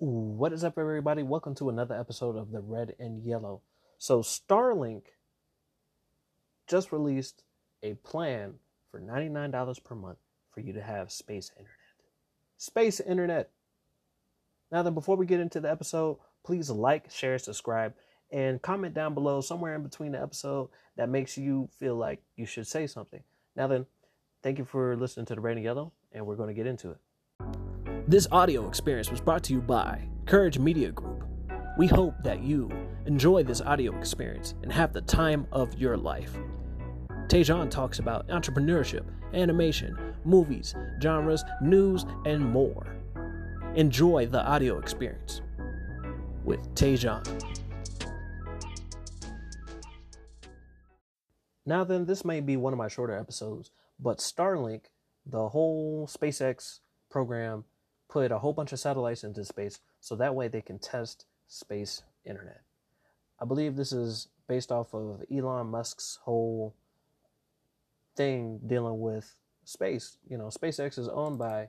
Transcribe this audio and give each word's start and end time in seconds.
What 0.00 0.52
is 0.52 0.62
up, 0.62 0.78
everybody? 0.78 1.24
Welcome 1.24 1.56
to 1.56 1.70
another 1.70 1.98
episode 1.98 2.36
of 2.36 2.52
the 2.52 2.60
Red 2.60 2.94
and 3.00 3.20
Yellow. 3.20 3.62
So, 3.98 4.20
Starlink 4.20 5.02
just 6.68 6.92
released 6.92 7.42
a 7.82 7.94
plan 7.94 8.54
for 8.92 9.00
$99 9.00 9.82
per 9.82 9.96
month 9.96 10.18
for 10.54 10.60
you 10.60 10.72
to 10.74 10.80
have 10.80 11.10
space 11.10 11.50
internet. 11.50 11.72
Space 12.58 13.00
internet. 13.00 13.50
Now, 14.70 14.84
then, 14.84 14.94
before 14.94 15.16
we 15.16 15.26
get 15.26 15.40
into 15.40 15.58
the 15.58 15.68
episode, 15.68 16.18
please 16.46 16.70
like, 16.70 17.10
share, 17.10 17.36
subscribe, 17.36 17.92
and 18.30 18.62
comment 18.62 18.94
down 18.94 19.14
below 19.14 19.40
somewhere 19.40 19.74
in 19.74 19.82
between 19.82 20.12
the 20.12 20.22
episode 20.22 20.68
that 20.96 21.08
makes 21.08 21.36
you 21.36 21.68
feel 21.80 21.96
like 21.96 22.22
you 22.36 22.46
should 22.46 22.68
say 22.68 22.86
something. 22.86 23.24
Now, 23.56 23.66
then, 23.66 23.84
thank 24.44 24.58
you 24.58 24.64
for 24.64 24.94
listening 24.94 25.26
to 25.26 25.34
the 25.34 25.40
Red 25.40 25.56
and 25.56 25.64
Yellow, 25.64 25.92
and 26.12 26.24
we're 26.24 26.36
going 26.36 26.50
to 26.50 26.54
get 26.54 26.68
into 26.68 26.92
it. 26.92 26.98
This 28.08 28.26
audio 28.32 28.66
experience 28.66 29.10
was 29.10 29.20
brought 29.20 29.42
to 29.44 29.52
you 29.52 29.60
by 29.60 30.08
Courage 30.24 30.58
Media 30.58 30.90
Group. 30.90 31.24
We 31.76 31.86
hope 31.86 32.14
that 32.24 32.40
you 32.42 32.70
enjoy 33.04 33.42
this 33.42 33.60
audio 33.60 33.94
experience 33.98 34.54
and 34.62 34.72
have 34.72 34.94
the 34.94 35.02
time 35.02 35.46
of 35.52 35.78
your 35.78 35.94
life. 35.98 36.32
Tejan 37.26 37.70
talks 37.70 37.98
about 37.98 38.26
entrepreneurship, 38.28 39.04
animation, 39.34 39.94
movies, 40.24 40.74
genres, 41.02 41.44
news, 41.60 42.06
and 42.24 42.42
more. 42.42 42.96
Enjoy 43.74 44.24
the 44.24 44.42
audio 44.42 44.78
experience 44.78 45.42
with 46.44 46.60
Tejan. 46.74 47.26
Now, 51.66 51.84
then, 51.84 52.06
this 52.06 52.24
may 52.24 52.40
be 52.40 52.56
one 52.56 52.72
of 52.72 52.78
my 52.78 52.88
shorter 52.88 53.14
episodes, 53.14 53.70
but 54.00 54.16
Starlink, 54.16 54.84
the 55.26 55.50
whole 55.50 56.06
SpaceX 56.06 56.78
program, 57.10 57.64
put 58.08 58.32
a 58.32 58.38
whole 58.38 58.52
bunch 58.52 58.72
of 58.72 58.80
satellites 58.80 59.24
into 59.24 59.44
space 59.44 59.80
so 60.00 60.16
that 60.16 60.34
way 60.34 60.48
they 60.48 60.62
can 60.62 60.78
test 60.78 61.26
space 61.46 62.02
internet. 62.24 62.62
I 63.40 63.44
believe 63.44 63.76
this 63.76 63.92
is 63.92 64.28
based 64.48 64.72
off 64.72 64.94
of 64.94 65.22
Elon 65.32 65.68
Musk's 65.68 66.18
whole 66.22 66.74
thing 68.16 68.60
dealing 68.66 69.00
with 69.00 69.36
space. 69.64 70.18
You 70.28 70.38
know, 70.38 70.46
SpaceX 70.46 70.98
is 70.98 71.08
owned 71.08 71.38
by 71.38 71.68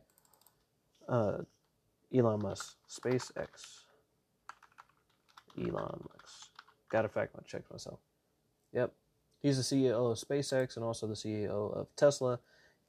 uh, 1.08 1.40
Elon 2.16 2.42
Musk. 2.42 2.76
SpaceX. 2.90 3.84
Elon 5.58 6.08
Musk. 6.10 6.50
Got 6.90 7.04
to 7.04 7.10
fact 7.10 7.36
check 7.46 7.64
myself. 7.72 8.00
Yep. 8.74 8.94
He's 9.42 9.58
the 9.58 9.64
CEO 9.76 10.12
of 10.12 10.18
SpaceX 10.18 10.76
and 10.76 10.84
also 10.84 11.08
the 11.08 11.14
CEO 11.14 11.76
of 11.76 11.88
Tesla. 11.96 12.40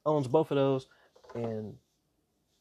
Owns 0.05 0.27
both 0.27 0.51
of 0.51 0.55
those. 0.55 0.87
And 1.35 1.75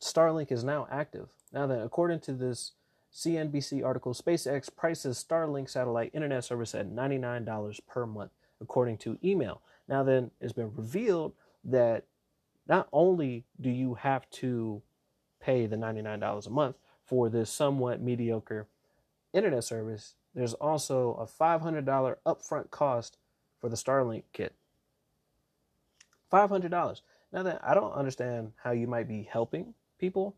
Starlink 0.00 0.50
is 0.50 0.64
now 0.64 0.88
active. 0.90 1.28
Now 1.52 1.66
that, 1.66 1.82
according 1.82 2.20
to 2.20 2.32
this 2.32 2.72
CNBC 3.12 3.84
article, 3.84 4.14
SpaceX 4.14 4.74
prices 4.74 5.24
Starlink 5.28 5.68
satellite 5.68 6.10
internet 6.14 6.44
service 6.44 6.74
at 6.74 6.90
$99 6.90 7.80
per 7.86 8.06
month, 8.06 8.30
according 8.60 8.98
to 8.98 9.18
email. 9.22 9.60
Now, 9.88 10.02
then, 10.02 10.30
it's 10.40 10.52
been 10.52 10.72
revealed 10.74 11.34
that 11.64 12.04
not 12.68 12.88
only 12.92 13.44
do 13.60 13.68
you 13.68 13.94
have 13.94 14.30
to 14.30 14.82
pay 15.40 15.66
the 15.66 15.76
$99 15.76 16.46
a 16.46 16.50
month 16.50 16.76
for 17.04 17.28
this 17.28 17.50
somewhat 17.50 18.00
mediocre 18.00 18.68
internet 19.32 19.64
service, 19.64 20.14
there's 20.34 20.54
also 20.54 21.14
a 21.14 21.26
$500 21.26 22.16
upfront 22.24 22.70
cost 22.70 23.18
for 23.60 23.68
the 23.68 23.76
Starlink 23.76 24.22
kit. 24.32 24.54
$500. 26.32 27.00
Now 27.32 27.42
then, 27.42 27.58
I 27.62 27.74
don't 27.74 27.92
understand 27.92 28.52
how 28.62 28.70
you 28.70 28.86
might 28.86 29.08
be 29.08 29.28
helping 29.30 29.74
people, 30.00 30.36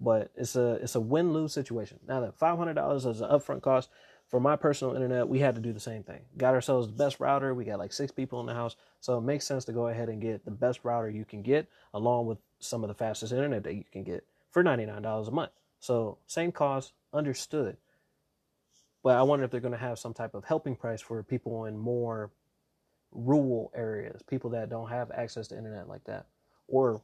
but 0.00 0.30
it's 0.36 0.56
a 0.56 0.74
it's 0.74 0.94
a 0.94 1.00
win 1.00 1.32
lose 1.32 1.52
situation. 1.52 1.98
Now 2.06 2.20
that 2.20 2.38
five 2.38 2.56
hundred 2.56 2.74
dollars 2.74 3.04
is 3.04 3.20
an 3.20 3.28
upfront 3.28 3.62
cost 3.62 3.90
for 4.28 4.40
my 4.40 4.56
personal 4.56 4.94
internet, 4.94 5.28
we 5.28 5.38
had 5.38 5.54
to 5.54 5.60
do 5.60 5.72
the 5.72 5.80
same 5.80 6.02
thing. 6.02 6.22
Got 6.36 6.54
ourselves 6.54 6.86
the 6.86 6.92
best 6.92 7.20
router. 7.20 7.54
We 7.54 7.64
got 7.64 7.78
like 7.78 7.92
six 7.92 8.10
people 8.10 8.40
in 8.40 8.46
the 8.46 8.54
house, 8.54 8.76
so 9.00 9.18
it 9.18 9.20
makes 9.20 9.46
sense 9.46 9.64
to 9.66 9.72
go 9.72 9.88
ahead 9.88 10.08
and 10.08 10.20
get 10.20 10.44
the 10.44 10.50
best 10.50 10.80
router 10.82 11.10
you 11.10 11.24
can 11.24 11.42
get, 11.42 11.68
along 11.92 12.26
with 12.26 12.38
some 12.58 12.82
of 12.82 12.88
the 12.88 12.94
fastest 12.94 13.32
internet 13.32 13.64
that 13.64 13.74
you 13.74 13.84
can 13.92 14.02
get 14.02 14.24
for 14.50 14.62
ninety 14.62 14.86
nine 14.86 15.02
dollars 15.02 15.28
a 15.28 15.30
month. 15.30 15.52
So 15.78 16.18
same 16.26 16.52
cost, 16.52 16.94
understood. 17.12 17.76
But 19.02 19.16
I 19.16 19.22
wonder 19.22 19.44
if 19.44 19.50
they're 19.50 19.60
going 19.60 19.72
to 19.72 19.78
have 19.78 19.98
some 19.98 20.14
type 20.14 20.34
of 20.34 20.44
helping 20.44 20.74
price 20.74 21.02
for 21.02 21.22
people 21.22 21.66
in 21.66 21.76
more 21.76 22.30
rural 23.12 23.70
areas, 23.74 24.22
people 24.22 24.50
that 24.50 24.70
don't 24.70 24.88
have 24.88 25.10
access 25.10 25.46
to 25.48 25.58
internet 25.58 25.88
like 25.88 26.04
that, 26.04 26.26
or 26.66 27.02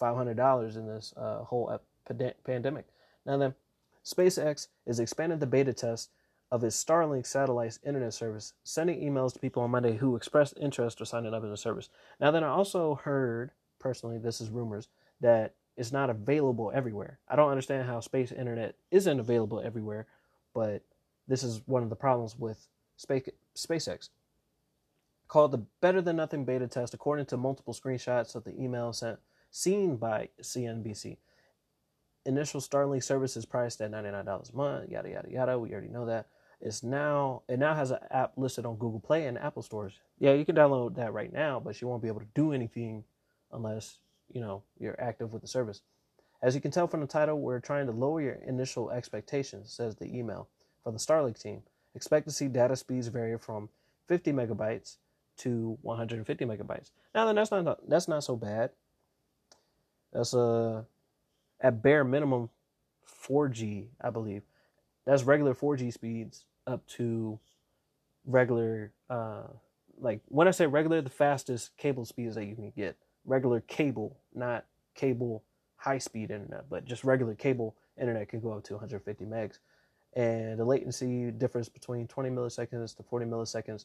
$500 0.00 0.76
in 0.76 0.86
this 0.86 1.14
uh, 1.16 1.38
whole 1.44 1.80
pandemic. 2.44 2.86
Now 3.26 3.36
then, 3.36 3.54
SpaceX 4.04 4.68
is 4.86 5.00
expanding 5.00 5.38
the 5.38 5.46
beta 5.46 5.72
test 5.72 6.10
of 6.50 6.62
its 6.62 6.82
Starlink 6.82 7.26
satellite 7.26 7.78
internet 7.84 8.12
service, 8.12 8.52
sending 8.62 9.00
emails 9.00 9.32
to 9.32 9.38
people 9.38 9.62
on 9.62 9.70
Monday 9.70 9.96
who 9.96 10.14
expressed 10.14 10.54
interest 10.60 11.00
or 11.00 11.04
signing 11.04 11.32
up 11.32 11.42
in 11.42 11.50
the 11.50 11.56
service. 11.56 11.88
Now 12.20 12.30
then, 12.30 12.44
I 12.44 12.48
also 12.48 12.96
heard 12.96 13.50
personally, 13.78 14.18
this 14.18 14.40
is 14.40 14.50
rumors 14.50 14.88
that 15.20 15.54
it's 15.76 15.92
not 15.92 16.10
available 16.10 16.70
everywhere. 16.74 17.18
I 17.28 17.36
don't 17.36 17.50
understand 17.50 17.86
how 17.86 18.00
space 18.00 18.32
internet 18.32 18.76
isn't 18.90 19.20
available 19.20 19.60
everywhere, 19.60 20.06
but 20.54 20.82
this 21.26 21.42
is 21.42 21.62
one 21.66 21.82
of 21.82 21.90
the 21.90 21.96
problems 21.96 22.38
with 22.38 22.68
space, 22.96 23.28
SpaceX. 23.56 24.08
Called 25.26 25.52
the 25.52 25.64
Better 25.80 26.00
Than 26.00 26.16
Nothing 26.16 26.44
beta 26.44 26.68
test, 26.68 26.94
according 26.94 27.26
to 27.26 27.36
multiple 27.36 27.74
screenshots 27.74 28.34
of 28.34 28.44
the 28.44 28.54
email 28.60 28.92
sent 28.92 29.18
seen 29.54 29.96
by 29.96 30.28
CNBC. 30.42 31.16
Initial 32.26 32.60
Starlink 32.60 33.04
service 33.04 33.36
is 33.36 33.46
priced 33.46 33.80
at 33.80 33.92
$99 33.92 34.52
a 34.52 34.56
month, 34.56 34.90
yada 34.90 35.08
yada 35.08 35.30
yada. 35.30 35.58
We 35.58 35.72
already 35.72 35.88
know 35.88 36.06
that. 36.06 36.26
It's 36.60 36.82
now 36.82 37.42
it 37.48 37.58
now 37.58 37.74
has 37.74 37.92
an 37.92 37.98
app 38.10 38.32
listed 38.36 38.66
on 38.66 38.76
Google 38.76 38.98
Play 38.98 39.26
and 39.26 39.38
Apple 39.38 39.62
stores. 39.62 40.00
Yeah, 40.18 40.32
you 40.32 40.44
can 40.44 40.56
download 40.56 40.96
that 40.96 41.12
right 41.12 41.32
now, 41.32 41.60
but 41.60 41.80
you 41.80 41.86
won't 41.86 42.02
be 42.02 42.08
able 42.08 42.20
to 42.20 42.26
do 42.34 42.52
anything 42.52 43.04
unless, 43.52 43.98
you 44.32 44.40
know, 44.40 44.62
you're 44.80 45.00
active 45.00 45.32
with 45.32 45.42
the 45.42 45.48
service. 45.48 45.82
As 46.42 46.54
you 46.54 46.60
can 46.60 46.70
tell 46.72 46.88
from 46.88 47.00
the 47.00 47.06
title, 47.06 47.40
we're 47.40 47.60
trying 47.60 47.86
to 47.86 47.92
lower 47.92 48.20
your 48.20 48.38
initial 48.46 48.90
expectations, 48.90 49.72
says 49.72 49.94
the 49.94 50.06
email 50.06 50.48
for 50.82 50.90
the 50.90 50.98
Starlink 50.98 51.40
team. 51.40 51.62
Expect 51.94 52.26
to 52.26 52.34
see 52.34 52.48
data 52.48 52.74
speeds 52.74 53.06
vary 53.06 53.38
from 53.38 53.68
50 54.08 54.32
megabytes 54.32 54.96
to 55.38 55.78
150 55.82 56.44
megabytes. 56.44 56.90
Now 57.14 57.26
then 57.26 57.36
that's 57.36 57.52
not 57.52 57.88
that's 57.88 58.08
not 58.08 58.24
so 58.24 58.34
bad. 58.34 58.70
That's 60.14 60.32
a 60.32 60.86
at 61.60 61.82
bare 61.82 62.04
minimum 62.04 62.50
4G, 63.26 63.86
I 64.00 64.10
believe. 64.10 64.42
That's 65.04 65.24
regular 65.24 65.54
4G 65.54 65.92
speeds 65.92 66.44
up 66.66 66.86
to 66.86 67.38
regular 68.26 68.92
uh 69.10 69.42
like 69.98 70.20
when 70.28 70.48
I 70.48 70.50
say 70.50 70.66
regular, 70.66 71.02
the 71.02 71.10
fastest 71.10 71.76
cable 71.76 72.04
speeds 72.04 72.34
that 72.34 72.46
you 72.46 72.54
can 72.54 72.72
get. 72.76 72.96
Regular 73.24 73.60
cable, 73.60 74.18
not 74.34 74.64
cable 74.94 75.44
high 75.76 75.98
speed 75.98 76.30
internet, 76.30 76.68
but 76.68 76.84
just 76.84 77.04
regular 77.04 77.34
cable 77.34 77.76
internet 78.00 78.28
can 78.28 78.40
go 78.40 78.52
up 78.52 78.64
to 78.64 78.74
150 78.74 79.24
megs. 79.24 79.58
And 80.14 80.58
the 80.58 80.64
latency 80.64 81.30
difference 81.30 81.68
between 81.68 82.06
20 82.06 82.30
milliseconds 82.30 82.96
to 82.96 83.02
40 83.02 83.26
milliseconds 83.26 83.84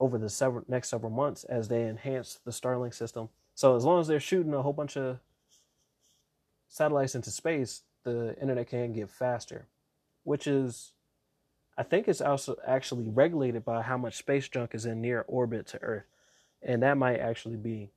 over 0.00 0.18
the 0.18 0.28
several, 0.28 0.64
next 0.68 0.90
several 0.90 1.10
months 1.10 1.44
as 1.44 1.68
they 1.68 1.88
enhance 1.88 2.40
the 2.44 2.50
Starlink 2.50 2.94
system 2.94 3.28
so 3.54 3.76
as 3.76 3.84
long 3.84 4.00
as 4.00 4.06
they're 4.06 4.20
shooting 4.20 4.54
a 4.54 4.62
whole 4.62 4.72
bunch 4.72 4.96
of 4.96 5.18
satellites 6.68 7.14
into 7.14 7.30
space, 7.30 7.82
the 8.02 8.36
internet 8.40 8.68
can 8.68 8.92
get 8.92 9.10
faster, 9.10 9.66
which 10.24 10.46
is, 10.46 10.92
I 11.78 11.82
think, 11.82 12.08
it's 12.08 12.20
also 12.20 12.56
actually 12.66 13.08
regulated 13.08 13.64
by 13.64 13.82
how 13.82 13.96
much 13.96 14.16
space 14.16 14.48
junk 14.48 14.74
is 14.74 14.86
in 14.86 15.00
near 15.00 15.24
orbit 15.28 15.66
to 15.68 15.82
Earth, 15.82 16.04
and 16.62 16.82
that 16.82 16.98
might 16.98 17.18
actually 17.18 17.56
be 17.56 17.90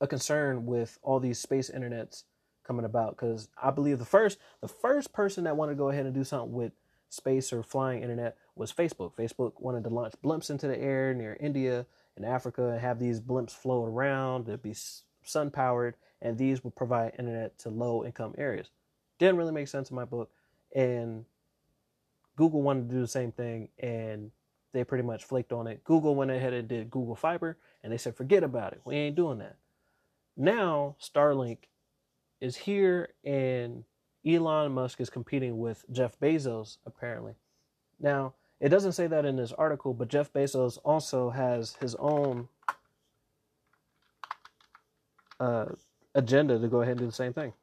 a 0.00 0.06
concern 0.06 0.66
with 0.66 0.98
all 1.02 1.20
these 1.20 1.38
space 1.38 1.70
internets 1.70 2.24
coming 2.64 2.84
about 2.84 3.16
because 3.16 3.48
I 3.60 3.70
believe 3.70 3.98
the 3.98 4.04
first 4.04 4.38
the 4.60 4.68
first 4.68 5.12
person 5.12 5.44
that 5.44 5.56
wanted 5.56 5.72
to 5.72 5.78
go 5.78 5.90
ahead 5.90 6.06
and 6.06 6.14
do 6.14 6.24
something 6.24 6.52
with 6.52 6.72
space 7.08 7.52
or 7.52 7.62
flying 7.62 8.02
internet 8.02 8.36
was 8.54 8.72
Facebook. 8.72 9.14
Facebook 9.14 9.52
wanted 9.58 9.84
to 9.84 9.90
launch 9.90 10.14
blimps 10.24 10.50
into 10.50 10.66
the 10.66 10.78
air 10.78 11.14
near 11.14 11.36
India 11.40 11.86
and 12.16 12.24
Africa 12.24 12.68
and 12.68 12.80
have 12.80 12.98
these 12.98 13.20
blimps 13.20 13.52
float 13.52 13.88
around. 13.88 14.46
They'd 14.46 14.62
be 14.62 14.74
sun 15.22 15.50
powered, 15.50 15.94
and 16.20 16.36
these 16.36 16.64
would 16.64 16.76
provide 16.76 17.12
internet 17.18 17.58
to 17.60 17.70
low 17.70 18.04
income 18.04 18.34
areas. 18.36 18.68
Didn't 19.18 19.36
really 19.36 19.52
make 19.52 19.68
sense 19.68 19.90
in 19.90 19.96
my 19.96 20.04
book. 20.04 20.30
And 20.74 21.24
Google 22.36 22.62
wanted 22.62 22.88
to 22.88 22.94
do 22.94 23.00
the 23.00 23.08
same 23.08 23.32
thing, 23.32 23.68
and 23.78 24.30
they 24.72 24.84
pretty 24.84 25.04
much 25.04 25.24
flaked 25.24 25.52
on 25.52 25.66
it. 25.66 25.84
Google 25.84 26.14
went 26.14 26.30
ahead 26.30 26.52
and 26.52 26.68
did 26.68 26.90
Google 26.90 27.16
Fiber, 27.16 27.58
and 27.82 27.92
they 27.92 27.98
said, 27.98 28.16
forget 28.16 28.42
about 28.44 28.72
it. 28.72 28.80
We 28.84 28.96
ain't 28.96 29.16
doing 29.16 29.38
that. 29.38 29.56
Now, 30.36 30.96
Starlink 31.00 31.58
is 32.40 32.56
here, 32.56 33.10
and 33.24 33.84
Elon 34.26 34.72
Musk 34.72 35.00
is 35.00 35.10
competing 35.10 35.58
with 35.58 35.84
Jeff 35.90 36.18
Bezos, 36.20 36.78
apparently. 36.86 37.34
Now, 37.98 38.34
it 38.60 38.68
doesn't 38.68 38.92
say 38.92 39.06
that 39.06 39.24
in 39.24 39.36
this 39.36 39.52
article, 39.52 39.94
but 39.94 40.08
Jeff 40.08 40.32
Bezos 40.32 40.78
also 40.84 41.30
has 41.30 41.76
his 41.80 41.94
own 41.96 42.48
uh, 45.38 45.66
agenda 46.14 46.58
to 46.58 46.68
go 46.68 46.82
ahead 46.82 46.92
and 46.92 47.00
do 47.00 47.06
the 47.06 47.12
same 47.12 47.32
thing. 47.32 47.54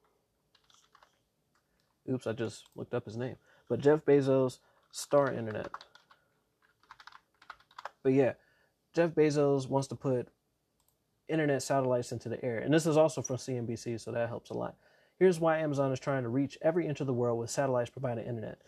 Oops, 2.10 2.26
I 2.26 2.32
just 2.34 2.64
looked 2.76 2.94
up 2.94 3.06
his 3.06 3.18
name. 3.18 3.36
But 3.70 3.80
Jeff 3.80 4.06
Bezos, 4.06 4.60
Star 4.92 5.32
Internet. 5.32 5.70
But 8.02 8.14
yeah, 8.14 8.34
Jeff 8.96 9.12
Bezos 9.12 9.70
wants 9.70 9.88
to 9.90 9.96
put 9.96 10.30
internet 11.28 11.62
satellites 11.62 12.12
into 12.12 12.30
the 12.30 12.44
air. 12.44 12.58
And 12.60 12.74
this 12.74 12.86
is 12.86 12.98
also 12.98 13.22
from 13.22 13.36
CNBC, 13.36 14.00
so 14.00 14.12
that 14.12 14.30
helps 14.30 14.50
a 14.50 14.54
lot. 14.54 14.76
Here's 15.20 15.40
why 15.40 15.60
Amazon 15.60 15.92
is 15.92 16.00
trying 16.00 16.24
to 16.24 16.30
reach 16.30 16.58
every 16.62 16.88
inch 16.88 17.02
of 17.02 17.08
the 17.08 17.14
world 17.14 17.40
with 17.40 17.50
satellites 17.50 17.90
providing 17.90 18.26
internet. 18.26 18.62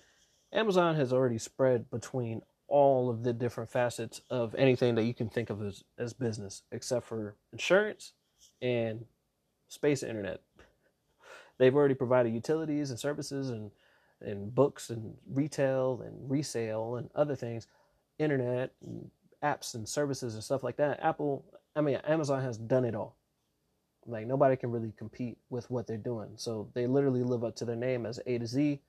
Amazon 0.52 0.96
has 0.96 1.14
already 1.14 1.38
spread 1.38 1.90
between 1.90 2.42
all 2.68 3.10
of 3.10 3.24
the 3.24 3.34
different 3.34 3.70
facets 3.70 4.22
of 4.30 4.56
anything 4.56 4.96
that 4.96 5.04
you 5.04 5.14
can 5.14 5.30
think 5.30 5.50
of 5.50 5.62
as, 5.62 5.84
as 5.98 6.14
business, 6.14 6.64
except 6.72 7.06
for 7.06 7.36
insurance 7.52 8.14
and 8.62 9.06
space 9.68 10.04
internet. 10.04 10.42
They've 11.58 11.76
already 11.76 11.96
provided 11.96 12.34
utilities 12.34 12.90
and 12.90 13.00
services 13.00 13.50
and, 13.50 13.72
and 14.22 14.54
books 14.54 14.90
and 14.90 15.16
retail 15.32 16.02
and 16.06 16.30
resale 16.30 16.96
and 16.96 17.10
other 17.16 17.36
things, 17.36 17.68
internet 18.18 18.72
and 18.82 19.10
apps 19.44 19.76
and 19.76 19.88
services 19.88 20.36
and 20.36 20.44
stuff 20.44 20.64
like 20.64 20.78
that. 20.78 21.04
Apple, 21.04 21.44
I 21.76 21.82
mean, 21.82 21.98
Amazon 22.08 22.42
has 22.42 22.58
done 22.58 22.86
it 22.86 22.96
all. 22.96 23.16
Like 24.06 24.26
nobody 24.26 24.56
can 24.56 24.72
really 24.72 24.94
compete 24.98 25.38
with 25.50 25.70
what 25.70 25.86
they're 25.86 25.98
doing. 25.98 26.32
So 26.36 26.70
they 26.74 26.88
literally 26.88 27.24
live 27.24 27.44
up 27.44 27.56
to 27.58 27.66
their 27.66 27.76
name 27.76 28.06
as 28.06 28.20
A 28.26 28.38
to 28.38 28.48
Z. 28.48 28.80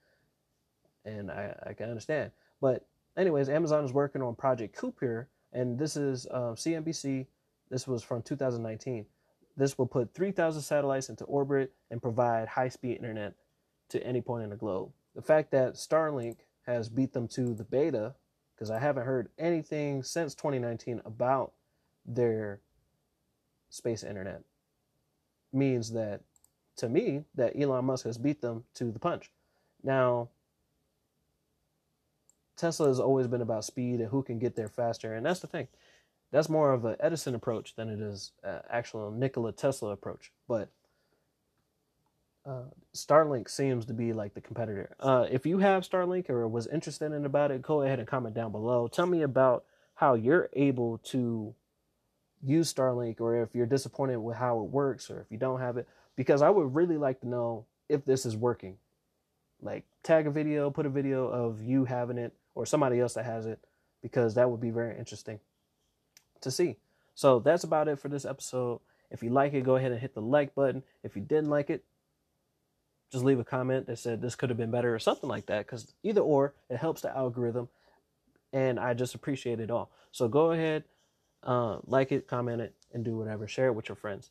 And 1.05 1.31
I, 1.31 1.55
I 1.67 1.73
can 1.73 1.89
understand. 1.89 2.31
But 2.61 2.87
anyways, 3.17 3.49
Amazon 3.49 3.85
is 3.85 3.93
working 3.93 4.23
on 4.23 4.35
Project 4.35 4.77
Kuiper, 4.77 5.27
and 5.53 5.79
this 5.79 5.97
is 5.97 6.27
uh, 6.31 6.53
CNBC. 6.55 7.27
This 7.71 7.87
was 7.87 8.03
from 8.03 8.23
2019. 8.23 9.07
This 9.57 9.79
will 9.79 9.87
put 9.87 10.15
3,000 10.15 10.63
satellites 10.63 11.09
into 11.09 11.25
orbit 11.25 11.73
and 11.91 12.01
provide 12.01 12.49
high-speed 12.49 12.97
internet 12.97 13.35
to 13.91 14.05
any 14.07 14.21
point 14.21 14.45
in 14.45 14.51
the 14.51 14.57
globe. 14.57 14.91
The 15.15 15.23
fact 15.23 15.51
that 15.51 15.75
Starlink 15.75 16.37
has 16.67 16.89
beat 16.89 17.13
them 17.13 17.29
to 17.29 17.55
the 17.55 17.65
beta, 17.65 18.15
because 18.55 18.71
I 18.71 18.79
haven't 18.79 19.07
heard 19.07 19.29
anything 19.39 20.03
since 20.03 20.35
2019 20.35 21.03
about 21.05 21.53
their 22.07 22.61
space 23.71 24.03
internet, 24.05 24.43
means 25.53 25.93
that 25.93 26.21
to 26.77 26.89
me 26.89 27.25
that 27.35 27.61
Elon 27.61 27.85
Musk 27.85 28.07
has 28.07 28.19
beat 28.19 28.41
them 28.41 28.65
to 28.75 28.91
the 28.91 28.99
punch. 28.99 29.31
Now, 29.83 30.29
Tesla 32.61 32.89
has 32.89 33.01
always 33.01 33.27
been 33.27 33.41
about 33.41 33.65
speed 33.65 34.01
and 34.01 34.11
who 34.11 34.23
can 34.23 34.39
get 34.39 34.55
there 34.55 34.69
faster, 34.69 35.15
and 35.15 35.25
that's 35.25 35.41
the 35.41 35.47
thing. 35.47 35.69
That's 36.31 36.49
more 36.49 36.73
of 36.73 36.85
an 36.85 36.97
Edison 37.01 37.35
approach 37.35 37.75
than 37.75 37.89
it 37.89 38.01
is 38.01 38.33
an 38.45 38.61
actual 38.71 39.11
Nikola 39.11 39.53
Tesla 39.53 39.91
approach. 39.91 40.31
But 40.47 40.69
uh, 42.47 42.65
Starlink 42.95 43.49
seems 43.49 43.87
to 43.87 43.95
be 43.95 44.13
like 44.13 44.35
the 44.35 44.41
competitor. 44.41 44.95
Uh, 45.01 45.27
if 45.31 45.47
you 45.47 45.59
have 45.59 45.89
Starlink 45.89 46.31
or 46.31 46.47
was 46.47 46.67
interested 46.67 47.13
in 47.13 47.25
about 47.25 47.51
it, 47.51 47.63
go 47.63 47.83
ahead 47.83 47.99
and 47.99 48.07
comment 48.07 48.35
down 48.35 48.53
below. 48.53 48.87
Tell 48.89 49.07
me 49.07 49.23
about 49.23 49.65
how 49.95 50.15
you're 50.15 50.51
able 50.53 50.99
to 50.99 51.55
use 52.43 52.73
Starlink, 52.73 53.21
or 53.21 53.43
if 53.43 53.55
you're 53.55 53.67
disappointed 53.67 54.19
with 54.19 54.37
how 54.37 54.61
it 54.61 54.71
works, 54.71 55.11
or 55.11 55.21
if 55.21 55.27
you 55.31 55.39
don't 55.39 55.61
have 55.61 55.77
it, 55.77 55.89
because 56.15 56.43
I 56.43 56.51
would 56.51 56.75
really 56.75 56.97
like 56.97 57.21
to 57.21 57.29
know 57.29 57.65
if 57.89 58.05
this 58.05 58.25
is 58.25 58.37
working. 58.37 58.77
Like 59.63 59.85
tag 60.03 60.27
a 60.27 60.31
video, 60.31 60.71
put 60.71 60.87
a 60.87 60.91
video 60.91 61.27
of 61.27 61.63
you 61.63 61.85
having 61.85 62.17
it, 62.17 62.33
or 62.55 62.67
somebody 62.67 63.01
else 63.01 63.15
that 63.15 63.25
has 63.25 63.47
it, 63.47 63.61
because 64.03 64.35
that 64.35 64.51
would 64.51 64.61
be 64.61 64.71
very 64.71 64.99
interesting 64.99 65.41
to 66.41 66.51
see. 66.51 66.77
So 67.15 67.39
that's 67.39 67.65
about 67.65 67.89
it 67.89 67.99
for 67.99 68.09
this 68.09 68.25
episode. 68.25 68.81
If 69.11 69.23
you 69.23 69.31
like 69.31 69.55
it, 69.55 69.65
go 69.65 69.77
ahead 69.77 69.93
and 69.93 70.01
hit 70.01 70.15
the 70.15 70.23
like 70.23 70.55
button. 70.55 70.83
If 71.03 71.17
you 71.17 71.23
didn't 71.23 71.51
like 71.51 71.71
it, 71.71 71.85
just 73.11 73.25
leave 73.25 73.41
a 73.41 73.45
comment 73.45 73.87
that 73.87 73.99
said 73.99 74.23
this 74.23 74.37
could 74.37 74.51
have 74.51 74.57
been 74.57 74.71
better 74.71 74.95
or 74.95 74.99
something 74.99 75.29
like 75.29 75.47
that. 75.47 75.67
Because 75.67 75.93
either 76.03 76.21
or, 76.21 76.55
it 76.69 76.77
helps 76.77 77.03
the 77.03 77.15
algorithm, 77.15 77.69
and 78.53 78.79
I 78.79 78.95
just 78.95 79.15
appreciate 79.15 79.61
it 79.61 79.71
all. 79.71 79.91
So 80.13 80.29
go 80.29 80.53
ahead, 80.53 80.85
uh, 81.43 81.79
like 81.85 82.13
it, 82.13 82.27
comment 82.29 82.61
it, 82.61 82.75
and 82.93 83.05
do 83.05 83.17
whatever. 83.17 83.49
Share 83.49 83.67
it 83.67 83.75
with 83.75 83.89
your 83.89 83.97
friends. 83.97 84.31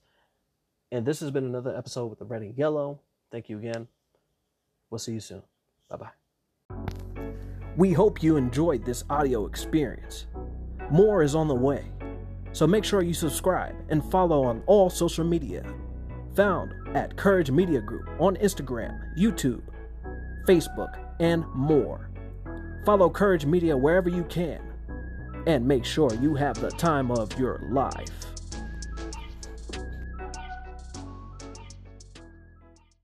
And 0.92 1.06
this 1.06 1.20
has 1.20 1.30
been 1.30 1.46
another 1.46 1.76
episode 1.76 2.08
with 2.08 2.20
the 2.20 2.26
Red 2.26 2.42
and 2.42 2.58
Yellow. 2.58 3.02
Thank 3.32 3.50
you 3.50 3.58
again. 3.60 3.88
We'll 4.90 5.00
see 5.00 5.14
you 5.14 5.20
soon. 5.20 5.44
Bye 5.90 5.98
bye. 5.98 6.29
We 7.80 7.94
hope 7.94 8.22
you 8.22 8.36
enjoyed 8.36 8.84
this 8.84 9.06
audio 9.10 9.46
experience. 9.46 10.26
More 10.92 11.24
is 11.24 11.34
on 11.34 11.48
the 11.48 11.56
way, 11.56 11.86
so 12.52 12.68
make 12.68 12.84
sure 12.84 13.02
you 13.02 13.14
subscribe 13.14 13.74
and 13.88 14.04
follow 14.12 14.44
on 14.44 14.62
all 14.66 14.90
social 14.90 15.24
media. 15.24 15.64
Found 16.36 16.74
at 16.94 17.16
Courage 17.16 17.52
Media 17.52 17.80
Group 17.80 18.10
on 18.20 18.36
Instagram, 18.36 19.00
YouTube, 19.18 19.62
Facebook, 20.46 21.00
and 21.22 21.46
more. 21.54 22.10
Follow 22.86 23.10
Courage 23.10 23.46
Media 23.46 23.78
wherever 23.78 24.10
you 24.10 24.26
can, 24.26 24.60
and 25.48 25.66
make 25.66 25.86
sure 25.86 26.14
you 26.16 26.36
have 26.36 26.60
the 26.60 26.72
time 26.72 27.10
of 27.10 27.40
your 27.40 27.66
life. 27.72 28.26